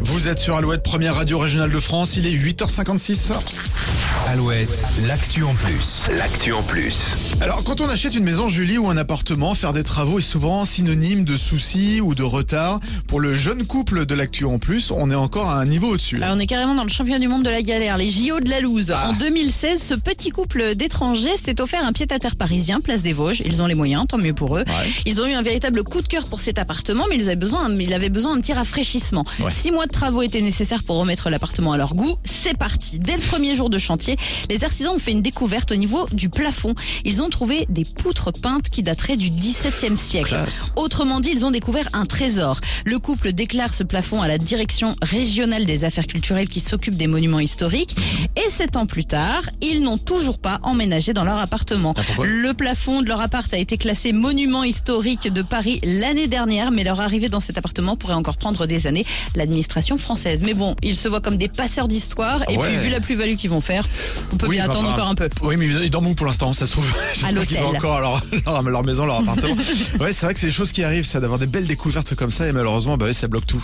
Vous 0.00 0.28
êtes 0.28 0.38
sur 0.38 0.56
Alouette, 0.56 0.82
première 0.82 1.14
radio 1.14 1.38
régionale 1.38 1.70
de 1.70 1.80
France. 1.80 2.16
Il 2.16 2.26
est 2.26 2.32
8h56. 2.32 3.32
Alouette, 4.26 4.84
l'actu 5.06 5.44
en 5.44 5.54
plus. 5.54 6.08
L'actu 6.18 6.52
en 6.52 6.60
plus. 6.60 7.14
Alors, 7.40 7.62
quand 7.62 7.80
on 7.80 7.88
achète 7.88 8.16
une 8.16 8.24
maison, 8.24 8.48
Julie, 8.48 8.76
ou 8.76 8.90
un 8.90 8.96
appartement, 8.96 9.54
faire 9.54 9.72
des 9.72 9.84
travaux 9.84 10.18
est 10.18 10.22
souvent 10.22 10.64
synonyme 10.64 11.22
de 11.22 11.36
soucis 11.36 12.00
ou 12.00 12.16
de 12.16 12.24
retard. 12.24 12.80
Pour 13.06 13.20
le 13.20 13.34
jeune 13.34 13.64
couple 13.64 14.04
de 14.04 14.14
l'actu 14.16 14.44
en 14.44 14.58
plus, 14.58 14.90
on 14.90 15.12
est 15.12 15.16
encore 15.16 15.50
à 15.50 15.60
un 15.60 15.64
niveau 15.64 15.90
au-dessus. 15.90 16.20
On 16.24 16.40
est 16.40 16.46
carrément 16.46 16.74
dans 16.74 16.82
le 16.82 16.88
championnat 16.88 17.20
du 17.20 17.28
monde 17.28 17.44
de 17.44 17.50
la 17.50 17.62
galère, 17.62 17.98
les 17.98 18.10
JO 18.10 18.40
de 18.40 18.50
la 18.50 18.58
Louse. 18.58 18.90
Ah. 18.90 19.10
En 19.10 19.12
2016, 19.12 19.80
ce 19.80 19.94
petit 19.94 20.30
couple 20.30 20.74
d'étrangers 20.74 21.36
s'est 21.36 21.60
offert 21.60 21.84
un 21.84 21.92
pied-à-terre 21.92 22.34
parisien, 22.34 22.80
place 22.80 23.02
des 23.02 23.12
Vosges. 23.12 23.42
Ils 23.46 23.62
ont 23.62 23.66
les 23.66 23.76
moyens, 23.76 24.06
tant 24.08 24.18
mieux 24.18 24.34
pour 24.34 24.56
eux. 24.56 24.64
Ouais. 24.66 24.90
Ils 25.04 25.20
ont 25.20 25.26
eu 25.26 25.34
un 25.34 25.42
véritable 25.42 25.84
coup 25.84 26.02
de 26.02 26.08
cœur 26.08 26.26
pour 26.26 26.40
cet 26.40 26.58
appartement, 26.58 27.04
mais 27.08 27.14
ils 27.14 27.26
avaient 27.26 27.36
besoin, 27.36 27.72
ils 27.72 27.94
avaient 27.94 28.08
besoin 28.08 28.34
d'un 28.34 28.40
petit 28.40 28.54
rafraîchissement. 28.54 29.24
Ouais. 29.38 29.52
Six 29.52 29.70
mois 29.70 29.86
de 29.86 29.92
travaux 29.92 30.22
étaient 30.22 30.42
nécessaires 30.42 30.82
pour 30.82 30.96
remettre 30.96 31.30
l'appartement 31.30 31.72
à 31.72 31.76
leur 31.76 31.94
goût. 31.94 32.16
C'est 32.24 32.58
parti. 32.58 32.98
Dès 32.98 33.14
le 33.14 33.22
premier 33.22 33.54
jour 33.54 33.70
de 33.70 33.78
chantier, 33.78 34.15
les 34.50 34.64
artisans 34.64 34.94
ont 34.94 34.98
fait 34.98 35.12
une 35.12 35.22
découverte 35.22 35.72
au 35.72 35.76
niveau 35.76 36.06
du 36.12 36.28
plafond. 36.28 36.74
Ils 37.04 37.22
ont 37.22 37.28
trouvé 37.28 37.66
des 37.68 37.84
poutres 37.84 38.32
peintes 38.32 38.68
qui 38.70 38.82
dateraient 38.82 39.16
du 39.16 39.30
XVIIe 39.30 39.96
siècle. 39.96 40.28
Classe. 40.30 40.72
Autrement 40.76 41.20
dit, 41.20 41.30
ils 41.32 41.44
ont 41.44 41.50
découvert 41.50 41.86
un 41.92 42.06
trésor. 42.06 42.60
Le 42.84 42.98
couple 42.98 43.32
déclare 43.32 43.74
ce 43.74 43.82
plafond 43.84 44.22
à 44.22 44.28
la 44.28 44.38
direction 44.38 44.94
régionale 45.02 45.64
des 45.66 45.84
affaires 45.84 46.06
culturelles 46.06 46.48
qui 46.48 46.60
s'occupe 46.60 46.96
des 46.96 47.06
monuments 47.06 47.40
historiques. 47.40 47.96
Et 48.36 48.50
sept 48.50 48.76
ans 48.76 48.86
plus 48.86 49.04
tard, 49.04 49.42
ils 49.60 49.80
n'ont 49.82 49.98
toujours 49.98 50.38
pas 50.38 50.60
emménagé 50.62 51.12
dans 51.12 51.24
leur 51.24 51.38
appartement. 51.38 51.94
Ah, 51.96 52.22
le 52.22 52.52
plafond 52.54 53.02
de 53.02 53.08
leur 53.08 53.20
appart 53.20 53.52
a 53.52 53.58
été 53.58 53.76
classé 53.78 54.12
monument 54.12 54.64
historique 54.64 55.32
de 55.32 55.42
Paris 55.42 55.80
l'année 55.84 56.26
dernière, 56.26 56.70
mais 56.70 56.84
leur 56.84 57.00
arrivée 57.00 57.28
dans 57.28 57.40
cet 57.40 57.58
appartement 57.58 57.96
pourrait 57.96 58.14
encore 58.14 58.36
prendre 58.36 58.66
des 58.66 58.86
années. 58.86 59.04
L'administration 59.34 59.98
française. 59.98 60.42
Mais 60.44 60.54
bon, 60.54 60.74
ils 60.82 60.96
se 60.96 61.08
voient 61.08 61.20
comme 61.20 61.36
des 61.36 61.48
passeurs 61.48 61.88
d'histoire. 61.88 62.42
Et 62.42 62.54
Ah 62.56 62.60
ouais. 62.60 62.68
puis, 62.72 62.76
vu 62.86 62.90
la 62.90 63.00
plus-value 63.00 63.36
qu'ils 63.36 63.50
vont 63.50 63.60
faire, 63.60 63.88
on 64.32 64.36
peut 64.36 64.48
bien 64.48 64.64
attendre 64.64 64.90
encore 64.90 65.08
un 65.08 65.14
peu. 65.14 65.28
Oui, 65.42 65.56
mais 65.58 65.66
ils 65.66 65.90
dorment 65.90 66.14
pour 66.14 66.26
l'instant, 66.26 66.52
ça 66.52 66.66
se 66.66 66.72
trouve. 66.72 66.90
J'espère 67.14 67.46
qu'ils 67.46 67.58
ont 67.58 67.74
encore 67.74 68.00
leur, 68.00 68.22
leur, 68.64 68.84
maison, 68.84 69.06
leur 69.06 69.20
appartement. 69.20 69.56
ouais, 70.00 70.12
c'est 70.12 70.26
vrai 70.26 70.34
que 70.34 70.40
c'est 70.40 70.48
des 70.48 70.52
choses 70.52 70.72
qui 70.72 70.84
arrivent, 70.84 71.04
ça, 71.04 71.20
d'avoir 71.20 71.38
des 71.38 71.46
belles 71.46 71.66
découvertes 71.66 72.14
comme 72.14 72.30
ça, 72.30 72.46
et 72.46 72.52
malheureusement, 72.52 72.96
bah, 72.96 73.12
ça 73.12 73.28
bloque 73.28 73.46
tout. 73.46 73.62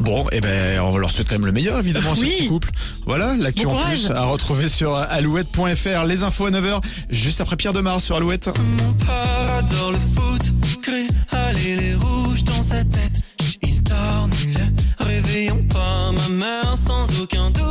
Bon, 0.00 0.26
et 0.32 0.40
ben, 0.40 0.80
on 0.80 0.96
leur 0.96 1.10
souhaite 1.10 1.28
quand 1.28 1.36
même 1.36 1.46
le 1.46 1.52
meilleur, 1.52 1.78
évidemment, 1.78 2.12
à 2.12 2.16
ce 2.16 2.22
petit 2.22 2.46
couple. 2.48 2.70
Voilà, 3.06 3.36
l'actu 3.36 3.66
en 3.66 3.76
plus 3.76 4.10
à 4.10 4.24
retrouver 4.24 4.68
sur 4.68 4.94
alouette.fr. 4.94 6.04
Les 6.06 6.22
infos 6.22 6.46
à 6.46 6.50
9h, 6.50 6.80
juste 7.10 7.40
après 7.40 7.56
Pierre 7.56 7.72
Demar 7.72 8.00
sur 8.00 8.16
Alouette. 8.16 8.50
Mon 8.78 8.92
père 8.94 9.54
adore 9.58 9.92
le 9.92 9.98
foot, 9.98 10.42
allez 11.30 11.76
les 11.76 11.94
rouges 11.94 12.44
dans 12.44 12.62
sa 12.62 12.84
tête. 12.84 13.20
Il 13.62 13.82
réveillons 14.98 15.64
pas 15.68 16.12
ma 16.12 16.28
mère 16.28 16.76
sans 16.76 17.06
aucun 17.22 17.50
doute. 17.50 17.63